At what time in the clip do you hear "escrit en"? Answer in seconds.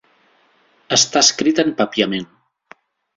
1.25-1.69